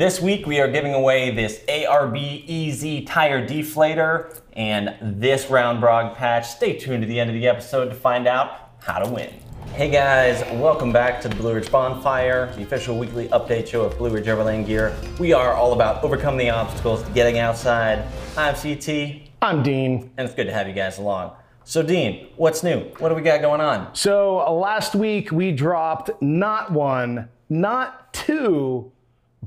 [0.00, 6.16] This week we are giving away this ARB EZ tire deflator and this round brog
[6.16, 6.48] patch.
[6.48, 9.30] Stay tuned to the end of the episode to find out how to win.
[9.74, 13.98] Hey guys, welcome back to the Blue Ridge Bonfire, the official weekly update show of
[13.98, 14.96] Blue Ridge Overland Gear.
[15.18, 18.02] We are all about overcoming the obstacles to getting outside.
[18.38, 20.10] I'm CT, I'm Dean.
[20.16, 21.32] and it's good to have you guys along.
[21.64, 22.84] So Dean, what's new?
[23.00, 23.94] What do we got going on?
[23.94, 28.92] So uh, last week we dropped not one, not two,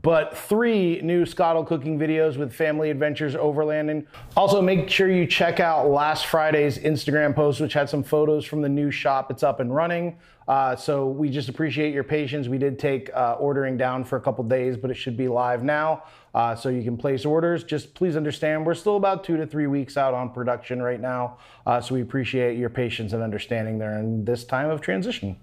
[0.02, 4.06] but three new Skottle cooking videos with family adventures overlanding.
[4.36, 8.62] Also, make sure you check out last Friday's Instagram post, which had some photos from
[8.62, 9.30] the new shop.
[9.30, 10.18] It's up and running.
[10.48, 12.48] Uh, so we just appreciate your patience.
[12.48, 15.64] We did take uh, ordering down for a couple days, but it should be live
[15.64, 16.04] now.
[16.34, 17.64] Uh, so you can place orders.
[17.64, 21.38] Just please understand, we're still about two to three weeks out on production right now.
[21.66, 25.38] Uh, so we appreciate your patience and understanding there in this time of transition.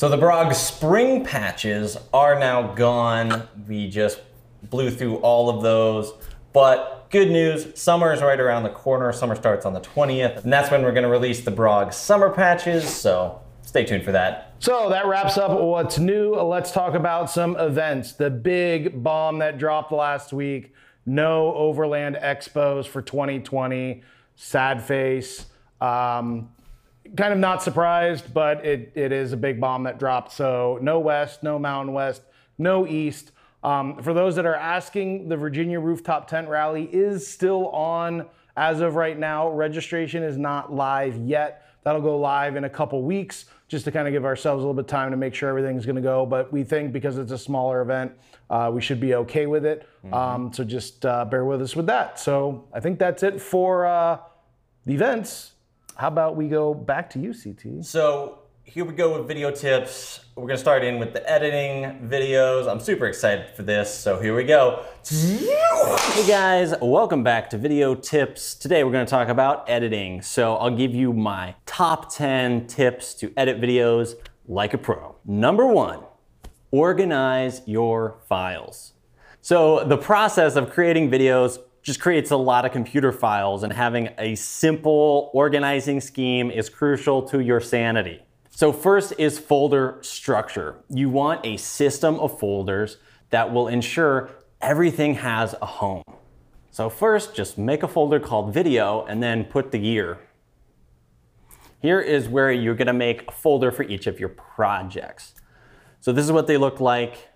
[0.00, 3.46] So the Brog spring patches are now gone.
[3.68, 4.22] We just
[4.70, 6.14] blew through all of those.
[6.54, 9.12] But good news, summer is right around the corner.
[9.12, 12.88] Summer starts on the 20th, and that's when we're to release the Brog summer patches.
[12.88, 14.54] So stay tuned for that.
[14.58, 16.34] So that wraps up what's new.
[16.34, 18.12] Let's talk about some events.
[18.12, 20.72] The big bomb that dropped last week
[21.04, 24.02] no Overland Expos for 2020.
[24.34, 25.44] Sad face.
[25.78, 26.48] Um,
[27.16, 30.32] kind of not surprised, but it, it is a big bomb that dropped.
[30.32, 32.22] So no West, no Mountain West,
[32.58, 33.32] no East.
[33.62, 38.80] Um, for those that are asking, the Virginia Rooftop Tent Rally is still on as
[38.80, 39.50] of right now.
[39.50, 41.66] Registration is not live yet.
[41.82, 44.74] That'll go live in a couple weeks just to kind of give ourselves a little
[44.74, 46.26] bit of time to make sure everything's going to go.
[46.26, 48.12] But we think because it's a smaller event,
[48.50, 49.88] uh, we should be okay with it.
[50.12, 52.18] Um, so just uh, bear with us with that.
[52.18, 54.18] So I think that's it for uh,
[54.86, 55.52] the events.
[56.00, 57.84] How about we go back to you, CT?
[57.84, 60.24] So here we go with video tips.
[60.34, 62.66] We're going to start in with the editing videos.
[62.66, 63.94] I'm super excited for this.
[63.94, 64.82] So here we go.
[65.06, 68.54] Hey guys, welcome back to Video Tips.
[68.54, 70.22] Today we're going to talk about editing.
[70.22, 74.14] So I'll give you my top 10 tips to edit videos
[74.48, 75.16] like a pro.
[75.26, 76.00] Number one,
[76.70, 78.94] organize your files.
[79.42, 84.10] So the process of creating videos just creates a lot of computer files and having
[84.18, 88.20] a simple organizing scheme is crucial to your sanity.
[88.50, 90.76] So first is folder structure.
[90.88, 92.98] You want a system of folders
[93.30, 94.30] that will ensure
[94.60, 96.02] everything has a home.
[96.70, 100.18] So first, just make a folder called video and then put the year.
[101.80, 105.34] Here is where you're gonna make a folder for each of your projects.
[106.00, 107.28] So this is what they look like.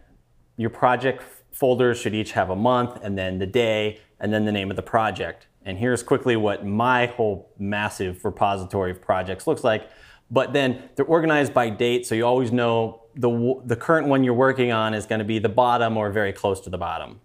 [0.57, 1.23] Your project
[1.53, 4.77] folders should each have a month and then the day and then the name of
[4.77, 5.47] the project.
[5.65, 9.89] And here's quickly what my whole massive repository of projects looks like.
[10.31, 14.35] But then they're organized by date, so you always know the, the current one you're
[14.35, 17.21] working on is gonna be the bottom or very close to the bottom.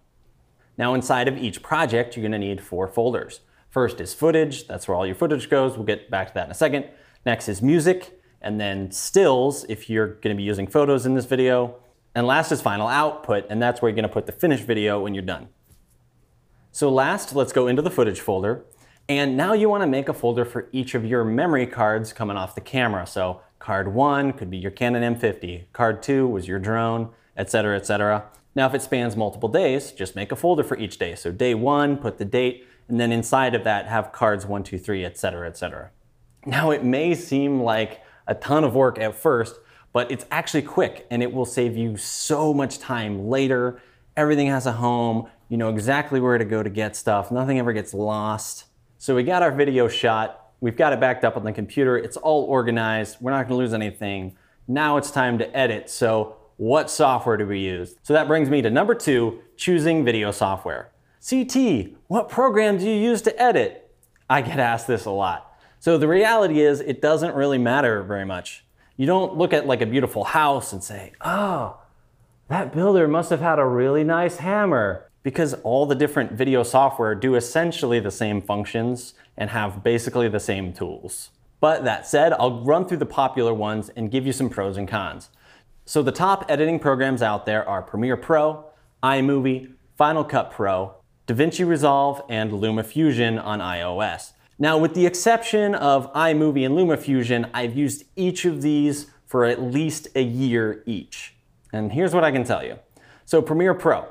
[0.78, 3.40] Now inside of each project, you're gonna need four folders.
[3.68, 5.76] First is footage, that's where all your footage goes.
[5.76, 6.86] We'll get back to that in a second.
[7.26, 11.76] Next is music, and then stills, if you're gonna be using photos in this video.
[12.14, 15.14] And last is final output, and that's where you're gonna put the finished video when
[15.14, 15.48] you're done.
[16.72, 18.64] So last, let's go into the footage folder.
[19.08, 22.54] And now you wanna make a folder for each of your memory cards coming off
[22.54, 23.06] the camera.
[23.06, 28.26] So card one could be your Canon M50, card two was your drone, etc., etc.
[28.54, 31.16] Now if it spans multiple days, just make a folder for each day.
[31.16, 34.78] So day one, put the date, and then inside of that have cards one, two,
[34.78, 35.90] three, etc., etc.
[36.46, 39.58] Now it may seem like a ton of work at first,
[39.92, 43.80] but it's actually quick and it will save you so much time later.
[44.16, 47.72] Everything has a home, you know exactly where to go to get stuff, nothing ever
[47.72, 48.66] gets lost.
[48.98, 52.16] So we got our video shot, we've got it backed up on the computer, it's
[52.16, 54.36] all organized, we're not gonna lose anything.
[54.68, 57.96] Now it's time to edit, so what software do we use?
[58.04, 60.92] So that brings me to number two, choosing video software.
[61.28, 63.90] CT, what program do you use to edit?
[64.28, 65.58] I get asked this a lot.
[65.80, 68.64] So the reality is it doesn't really matter very much.
[68.96, 71.78] You don't look at like a beautiful house and say, oh,
[72.46, 77.14] that builder must have had a really nice hammer because all the different video software
[77.14, 81.30] do essentially the same functions and have basically the same tools.
[81.60, 84.88] But that said, I'll run through the popular ones and give you some pros and
[84.88, 85.28] cons.
[85.84, 88.64] So the top editing programs out there are Premiere Pro,
[89.02, 90.94] iMovie, Final Cut Pro,
[91.26, 94.32] DaVinci Resolve, and LumaFusion on iOS.
[94.58, 99.60] Now, with the exception of iMovie and LumaFusion, I've used each of these for at
[99.60, 101.34] least a year each.
[101.72, 102.78] And here's what I can tell you.
[103.24, 104.06] So Premiere Pro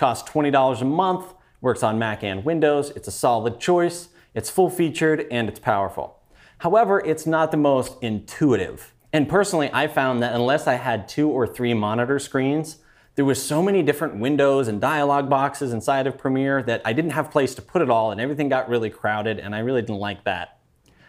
[0.00, 4.70] costs $20 a month, works on Mac and Windows, it's a solid choice, it's full
[4.70, 6.18] featured, and it's powerful.
[6.58, 8.94] However, it's not the most intuitive.
[9.12, 12.78] And personally, I found that unless I had two or three monitor screens,
[13.16, 17.10] There was so many different windows and dialog boxes inside of Premiere that I didn't
[17.10, 19.98] have place to put it all and everything got really crowded and I really didn't
[19.98, 20.58] like that.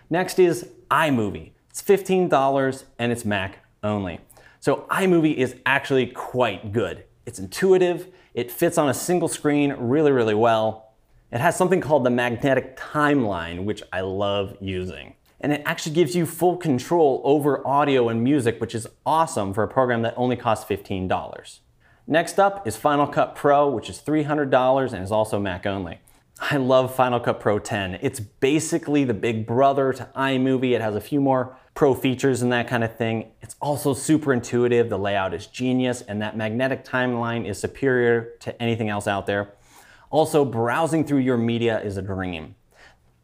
[0.10, 1.52] Next is iMovie.
[1.70, 4.20] It's $15 and it's Mac only.
[4.60, 7.06] So iMovie is actually quite good.
[7.32, 10.96] It's intuitive, it fits on a single screen really, really well.
[11.32, 15.16] It has something called the magnetic timeline, which I love using.
[15.40, 19.64] And it actually gives you full control over audio and music, which is awesome for
[19.64, 21.60] a program that only costs $15.
[22.06, 26.02] Next up is Final Cut Pro, which is $300 and is also Mac only.
[26.42, 28.00] I love Final Cut Pro 10.
[28.02, 30.76] It's basically the big brother to iMovie.
[30.76, 33.32] It has a few more pro features and that kind of thing.
[33.42, 34.90] It's also super intuitive.
[34.90, 39.54] The layout is genius, and that magnetic timeline is superior to anything else out there.
[40.10, 42.56] Also, browsing through your media is a dream.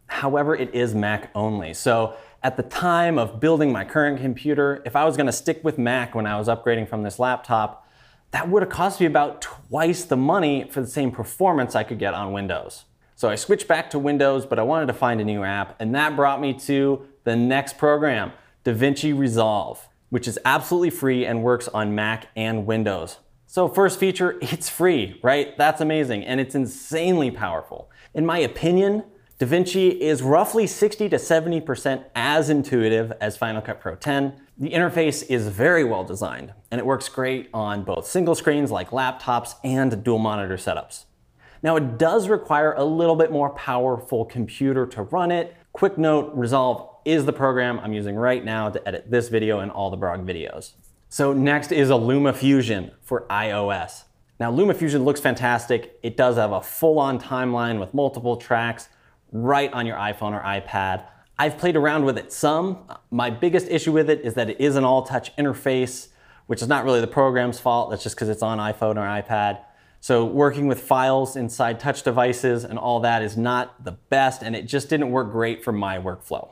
[0.07, 1.73] However, it is Mac only.
[1.73, 5.77] So at the time of building my current computer, if I was gonna stick with
[5.77, 7.85] Mac when I was upgrading from this laptop,
[8.31, 11.99] that would have cost me about twice the money for the same performance I could
[11.99, 12.85] get on Windows.
[13.15, 15.93] So I switched back to Windows, but I wanted to find a new app, and
[15.95, 18.31] that brought me to the next program,
[18.63, 23.17] DaVinci Resolve, which is absolutely free and works on Mac and Windows.
[23.45, 25.55] So first feature, it's free, right?
[25.57, 27.91] That's amazing, and it's insanely powerful.
[28.13, 29.03] In my opinion,
[29.39, 34.33] DaVinci is roughly 60 to 70% as intuitive as Final Cut Pro 10.
[34.57, 38.91] The interface is very well designed, and it works great on both single screens like
[38.91, 41.03] laptops and dual monitor setups.
[41.61, 45.57] Now it does require a little bit more powerful computer to run it.
[45.73, 49.71] Quick note, Resolve is the program I'm using right now to edit this video and
[49.71, 50.73] all the Brog videos.
[51.09, 54.03] So next is a LumaFusion for iOS.
[54.39, 55.97] Now LumaFusion looks fantastic.
[56.03, 58.89] It does have a full-on timeline with multiple tracks,
[59.31, 61.05] right on your iPhone or iPad.
[61.39, 62.79] I've played around with it some.
[63.09, 66.09] My biggest issue with it is that it is an all touch interface,
[66.47, 67.89] which is not really the program's fault.
[67.89, 69.59] That's just because it's on iPhone or iPad.
[69.99, 74.55] So working with files inside touch devices and all that is not the best, and
[74.55, 76.49] it just didn't work great for my workflow.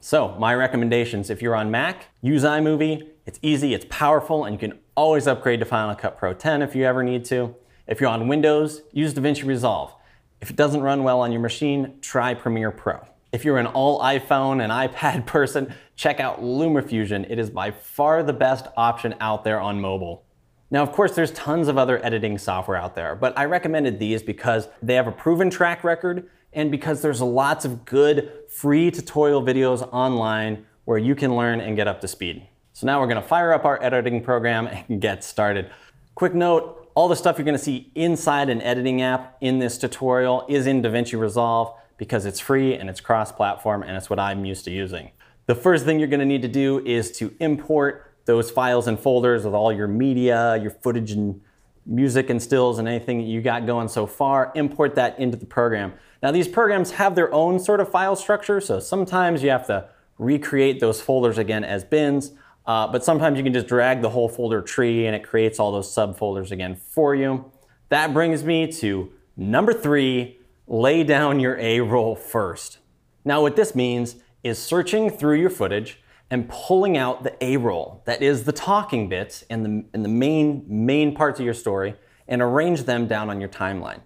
[0.00, 3.08] So my recommendations, if you're on Mac, use iMovie.
[3.26, 6.76] It's easy, it's powerful, and you can always upgrade to Final Cut Pro 10 if
[6.76, 7.54] you ever need to.
[7.88, 9.92] If you're on Windows, use DaVinci Resolve.
[10.40, 13.00] If it doesn't run well on your machine, try Premiere Pro.
[13.32, 17.28] If you're an all iPhone and iPad person, check out LumaFusion.
[17.28, 20.24] It is by far the best option out there on mobile.
[20.70, 24.22] Now, of course, there's tons of other editing software out there, but I recommended these
[24.22, 29.42] because they have a proven track record and because there's lots of good free tutorial
[29.42, 32.46] videos online where you can learn and get up to speed.
[32.72, 35.70] So now we're gonna fire up our editing program and get started.
[36.14, 40.46] Quick note, all the stuff you're gonna see inside an editing app in this tutorial
[40.48, 44.64] is in DaVinci Resolve because it's free and it's cross-platform and it's what I'm used
[44.64, 45.10] to using.
[45.46, 49.44] The first thing you're gonna need to do is to import those files and folders
[49.44, 51.40] with all your media, your footage and
[51.88, 55.46] music and stills and anything that you got going so far, import that into the
[55.46, 55.94] program.
[56.22, 59.88] Now these programs have their own sort of file structure, so sometimes you have to
[60.18, 62.32] recreate those folders again as bins.
[62.66, 65.72] Uh, but sometimes you can just drag the whole folder tree and it creates all
[65.72, 67.50] those subfolders again for you.
[67.88, 72.78] That brings me to number three, lay down your A roll first.
[73.24, 75.98] Now what this means is searching through your footage
[76.30, 80.08] and pulling out the A roll, that is the talking bits and the, and the
[80.08, 81.94] main, main parts of your story,
[82.26, 84.00] and arrange them down on your timeline.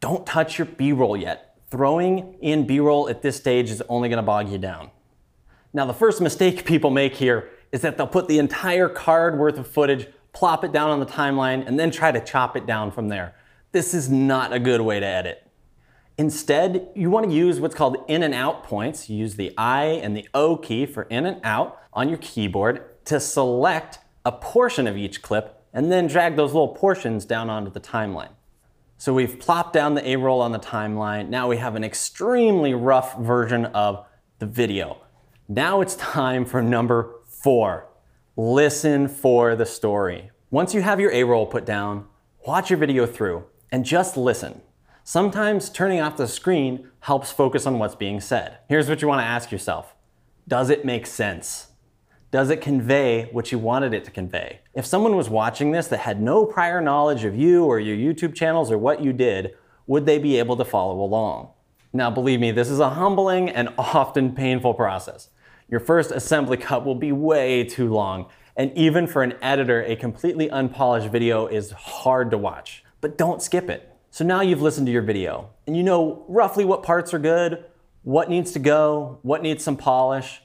[0.00, 1.56] Don't touch your B roll yet.
[1.70, 4.90] Throwing in B roll at this stage is only gonna bog you down.
[5.72, 9.58] Now, the first mistake people make here is that they'll put the entire card worth
[9.58, 12.92] of footage, plop it down on the timeline, and then try to chop it down
[12.92, 13.34] from there.
[13.72, 15.43] This is not a good way to edit.
[16.16, 19.10] Instead, you want to use what's called in and out points.
[19.10, 23.04] You use the I and the O key for in and out on your keyboard
[23.06, 27.70] to select a portion of each clip and then drag those little portions down onto
[27.70, 28.30] the timeline.
[28.96, 31.28] So we've plopped down the A-roll on the timeline.
[31.28, 34.06] Now we have an extremely rough version of
[34.38, 34.98] the video.
[35.48, 37.88] Now it's time for number Four,
[38.36, 40.30] listen for the story.
[40.50, 42.06] Once you have your A-roll put down,
[42.46, 44.62] watch your video through and just listen.
[45.06, 48.56] Sometimes turning off the screen helps focus on what's being said.
[48.70, 49.94] Here's what you want to ask yourself.
[50.48, 51.66] Does it make sense?
[52.30, 54.60] Does it convey what you wanted it to convey?
[54.72, 58.34] If someone was watching this that had no prior knowledge of you or your YouTube
[58.34, 59.54] channels or what you did,
[59.86, 61.50] would they be able to follow along?
[61.92, 65.28] Now, believe me, this is a humbling and often painful process.
[65.68, 69.96] Your first assembly cut will be way too long, and even for an editor, a
[69.96, 72.82] completely unpolished video is hard to watch.
[73.02, 73.93] But don't skip it.
[74.14, 77.64] So now you've listened to your video, and you know roughly what parts are good,
[78.04, 80.40] what needs to go, what needs some polish.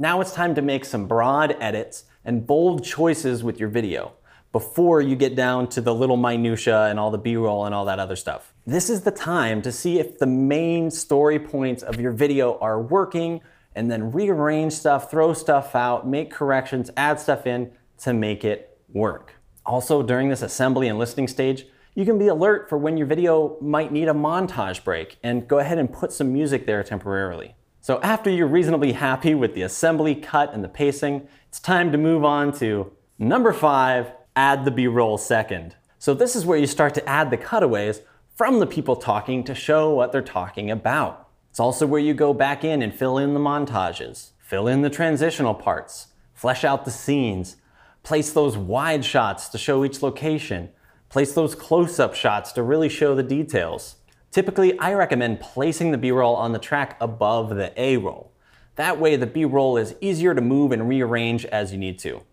[0.00, 4.14] Now it's time to make some broad edits and bold choices with your video.
[4.54, 7.98] before you get down to the little minutia and all the B-roll and all that
[7.98, 8.54] other stuff.
[8.64, 12.80] This is the time to see if the main story points of your video are
[12.80, 13.40] working
[13.74, 18.78] and then rearrange stuff, throw stuff out, make corrections, add stuff in to make it
[18.92, 19.34] work.
[19.66, 23.56] Also, during this assembly and listening stage, you can be alert for when your video
[23.60, 27.54] might need a montage break and go ahead and put some music there temporarily.
[27.80, 31.98] So after you're reasonably happy with the assembly, cut, and the pacing, it's time to
[31.98, 35.76] move on to number five, add the B-roll second.
[35.98, 38.00] So this is where you start to add the cutaways
[38.34, 41.28] from the people talking to show what they're talking about.
[41.50, 44.90] It's also where you go back in and fill in the montages, fill in the
[44.90, 47.56] transitional parts, flesh out the scenes,
[48.02, 50.70] place those wide shots to show each location,
[51.14, 53.94] Place those close-up shots to really show the details.
[54.32, 58.32] Typically, I recommend placing the B-roll on the track above the A-roll.
[58.74, 62.16] That way the B-roll is easier to move and rearrange as you need to.
[62.16, 62.24] All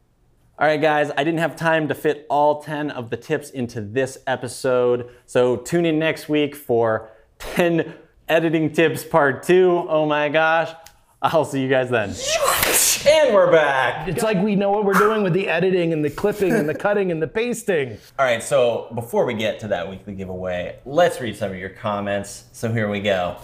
[0.66, 4.18] right, guys, I didn't have time to fit all 10 of the tips into this
[4.26, 7.94] episode, so tune in next week for 10
[8.28, 9.86] editing tips part two.
[9.90, 10.74] Oh my gosh.
[11.24, 12.16] I'll see you guys then.
[13.06, 14.08] And we're back.
[14.08, 16.74] It's like we know what we're doing with the editing and the clipping and the
[16.74, 18.00] cutting and the pasting.
[18.18, 21.70] All right, so before we get to that weekly giveaway, let's read some of your
[21.70, 22.46] comments.
[22.54, 23.38] So here we go.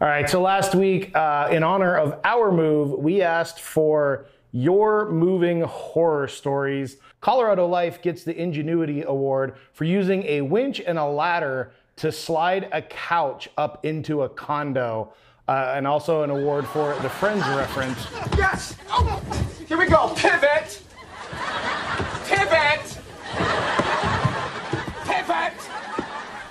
[0.00, 5.08] All right, so last week, uh, in honor of our move, we asked for your
[5.08, 6.96] moving horror stories.
[7.20, 12.68] Colorado Life gets the Ingenuity Award for using a winch and a ladder to slide
[12.72, 15.12] a couch up into a condo
[15.50, 18.06] uh, and also an award for the Friends reference.
[18.38, 18.76] Yes!
[18.88, 19.20] Oh,
[19.66, 20.14] here we go.
[20.14, 20.80] Pivot!
[22.24, 22.98] Pivot!
[25.04, 25.70] Pivot!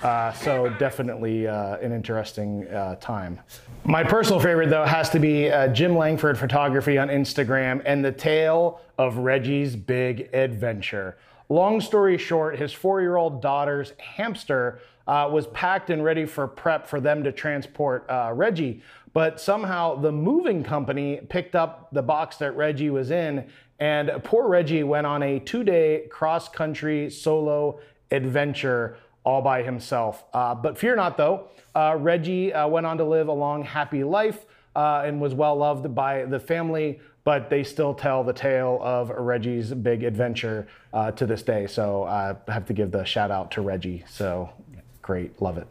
[0.04, 3.40] Uh, so definitely uh, an interesting uh, time.
[3.86, 8.12] My personal favorite though has to be uh, Jim Langford Photography on Instagram and the
[8.12, 11.18] tale of Reggie's big adventure.
[11.48, 17.00] Long story short, his four-year-old daughter's hamster uh, was packed and ready for prep for
[17.00, 18.82] them to transport uh, Reggie.
[19.14, 24.48] But somehow the moving company picked up the box that Reggie was in, and poor
[24.48, 27.80] Reggie went on a two day cross country solo
[28.12, 30.26] adventure all by himself.
[30.34, 34.04] Uh, but fear not, though, uh, Reggie uh, went on to live a long, happy
[34.04, 38.80] life uh, and was well loved by the family but they still tell the tale
[38.82, 41.68] of Reggie's big adventure uh, to this day.
[41.68, 44.04] So I have to give the shout out to Reggie.
[44.10, 44.50] So
[45.10, 45.68] great, love it.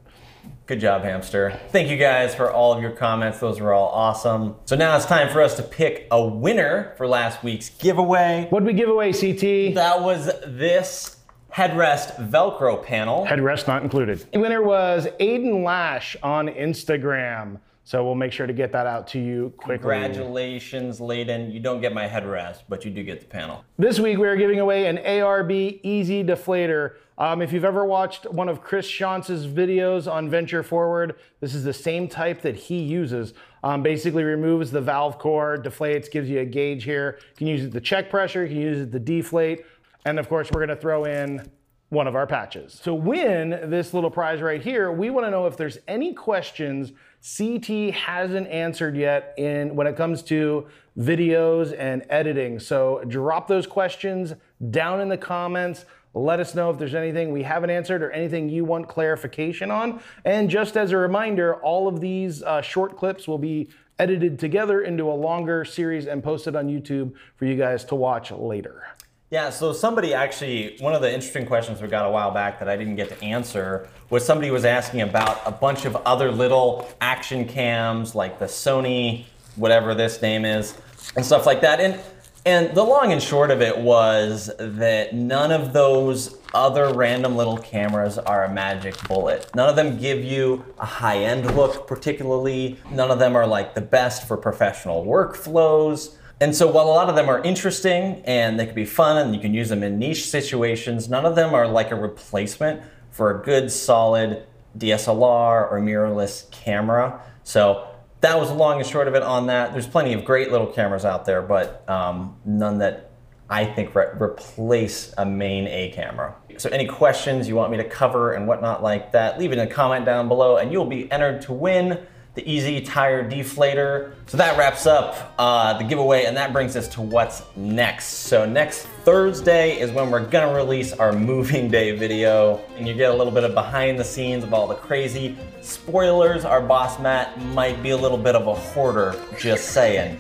[0.67, 1.61] Good job, Hamster.
[1.69, 3.39] Thank you guys for all of your comments.
[3.39, 4.57] Those were all awesome.
[4.65, 8.49] So now it's time for us to pick a winner for last week's giveaway.
[8.51, 9.77] What did we give away, CT?
[9.77, 11.19] That was this
[11.55, 13.25] headrest Velcro panel.
[13.27, 14.27] Headrest not included.
[14.33, 17.61] The winner was Aiden Lash on Instagram.
[17.85, 19.79] So we'll make sure to get that out to you quickly.
[19.79, 21.53] Congratulations, Layden.
[21.53, 23.65] You don't get my headrest, but you do get the panel.
[23.79, 26.95] This week we are giving away an ARB Easy Deflator.
[27.19, 31.65] Um, if you've ever watched one of Chris Shantz's videos on Venture Forward, this is
[31.65, 33.35] the same type that he uses.
[33.65, 37.19] Um, basically removes the valve core, deflates, gives you a gauge here.
[37.31, 39.65] You can use it to check pressure, you can use it to deflate.
[40.05, 41.51] And of course, we're gonna throw in
[41.89, 42.79] one of our patches.
[42.85, 46.93] To win this little prize right here, we wanna know if there's any questions
[47.37, 52.61] CT hasn't answered yet in when it comes to videos and editing.
[52.61, 54.35] So drop those questions
[54.71, 55.85] down in the comments.
[56.15, 60.01] Let us know if there's anything we haven't answered or anything you want clarification on.
[60.25, 64.83] And just as a reminder, all of these uh, short clips will be edited together
[64.83, 68.85] into a longer series and posted on YouTube for you guys to watch later.
[69.31, 72.69] Yeah, so somebody actually, one of the interesting questions we got a while back that
[72.69, 76.89] I didn't get to answer was somebody was asking about a bunch of other little
[77.03, 79.25] action cams like the Sony,
[79.57, 80.79] whatever this name is,
[81.15, 81.79] and stuff like that.
[81.79, 82.01] And
[82.49, 87.59] and the long and short of it was that none of those other random little
[87.59, 89.51] cameras are a magic bullet.
[89.55, 92.79] None of them give you a high end look, particularly.
[92.91, 96.15] None of them are like the best for professional workflows.
[96.41, 99.35] And so while a lot of them are interesting and they can be fun and
[99.35, 103.39] you can use them in niche situations, none of them are like a replacement for
[103.39, 104.47] a good solid
[104.79, 107.21] DSLR or mirrorless camera.
[107.45, 107.88] So
[108.21, 109.73] that was the long and short of it on that.
[109.73, 113.11] There's plenty of great little cameras out there, but um, none that
[113.51, 116.35] I think re replace a main A camera.
[116.59, 119.67] So any questions you want me to cover and whatnot like that, leave it in
[119.67, 122.07] a comment down below and you'll be entered to win
[122.39, 124.13] the Easy Tire Deflator.
[124.27, 128.07] So that wraps up uh, the giveaway and that brings us to what's next.
[128.29, 133.11] So next Thursday is when we're gonna release our moving day video and you get
[133.11, 136.45] a little bit of behind the scenes of all the crazy spoilers.
[136.45, 140.17] Our boss Matt might be a little bit of a hoarder, just saying.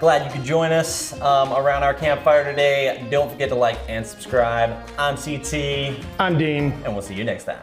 [0.00, 3.06] Glad you could join us um, around our campfire today.
[3.10, 4.74] Don't forget to like and subscribe.
[4.96, 6.72] I'm CT, I'm Dean.
[6.86, 7.60] and we'll see you next time.